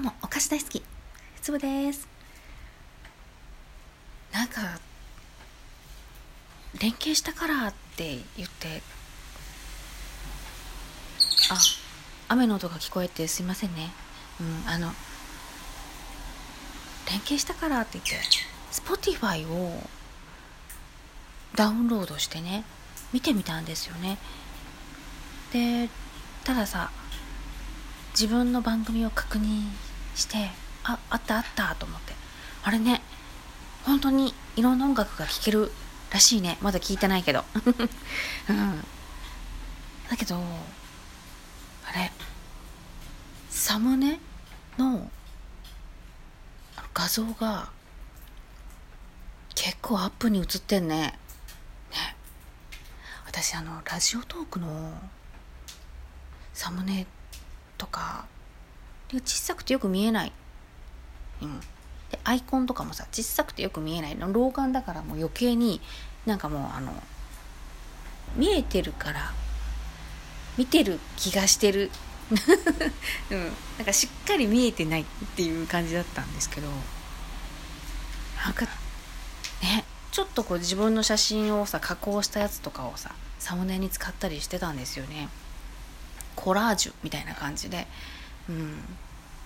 [0.00, 0.82] うもお菓子大好き。
[1.42, 2.08] つぶです。
[4.32, 4.80] なんか
[6.80, 8.82] 連携したからって言って。
[11.50, 11.58] あ
[12.28, 13.90] 雨の音が聞こえてすいませんね。
[14.40, 14.92] うんあの
[17.10, 18.18] 連携したからって言って。
[18.72, 19.82] Spotify を
[21.56, 22.64] ダウンロードしてね
[23.12, 24.18] 見てみたんですよね。
[25.52, 25.88] で
[26.44, 26.90] たださ
[28.12, 29.64] 自分の番組を確認
[30.20, 30.50] して
[30.84, 32.12] ああったあったと思って。
[32.62, 33.02] あれね
[33.84, 35.72] 本当にいろんな音楽が聴ける
[36.10, 36.58] らしいね。
[36.60, 37.44] まだ聞いてないけど、
[38.48, 38.84] うん、
[40.10, 40.36] だけど
[41.86, 42.12] あれ
[43.48, 44.18] サムネ
[44.76, 45.10] の
[46.92, 47.70] 画像が
[49.54, 51.18] 結構アップに映ってんね。
[51.90, 52.16] ね。
[53.26, 54.92] 私あのラジオトークの
[56.52, 57.06] サムネ
[57.78, 58.26] とか
[59.18, 60.32] 小さくてよく見えない、
[61.42, 61.60] うん、
[62.10, 64.16] でアイコンとかもさ小さくてよく見えない。
[64.16, 65.80] の老眼だからもう余計に
[66.26, 66.92] なんかもうあの
[68.36, 69.32] 見えてるから
[70.56, 71.90] 見てる気がしてる。
[73.30, 73.44] うん、
[73.78, 76.68] なんかしっかり見えてないっていう感じだったんですけど。
[78.44, 78.64] なんか
[79.62, 85.28] ねちょっとこう自分の写真をさ加工したやつとかをさサムネに使ったりしてたんですよね。
[86.36, 87.86] コラージュみたいな感じで。
[88.50, 88.74] うん、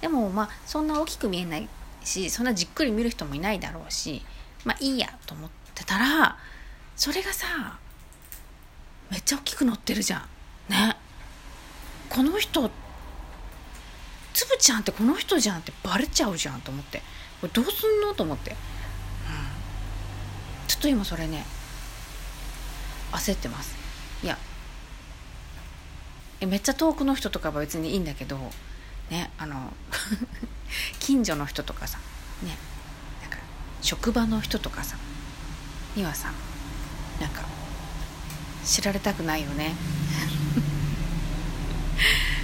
[0.00, 1.68] でもまあそんな大きく見えない
[2.04, 4.22] しそんなじっくり見る人もいないだろうし
[4.64, 6.36] まあいいやと思ってたら
[6.96, 7.78] それがさ
[9.10, 10.22] めっちゃ大きく載ってるじゃん。
[10.72, 10.96] ね。
[12.08, 12.70] この人
[14.32, 17.02] つぶちゃんってこの人じゃんってバレちゃうじゃんと思って。
[17.40, 18.56] これどうすんのと思って、うん、
[20.68, 21.44] ちょっと今それね
[23.12, 23.74] 焦ってます。
[24.22, 24.38] いや
[26.46, 28.38] めっちゃ遠くの人とかは別にいいんだけど
[29.10, 29.72] ねあの
[31.00, 31.98] 近所の人とかさ
[32.42, 32.56] ね
[33.22, 33.38] なんか
[33.82, 34.96] 職場の人とかさ
[35.96, 36.32] にはさ
[37.20, 37.44] なんか
[38.64, 39.74] 知られたくないよね。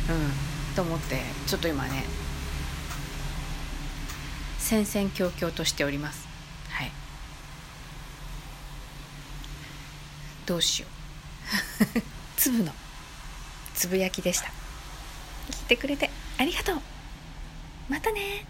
[0.09, 0.33] うん
[0.75, 2.05] と思ってちょっと今ね
[4.59, 6.27] 戦々恐々としております。
[6.71, 6.91] はい。
[10.45, 12.03] どうしよう。
[12.37, 12.73] 粒の
[13.75, 14.56] つぶやきでした。
[15.67, 16.77] ってくれてありがとう。
[17.89, 18.47] またね。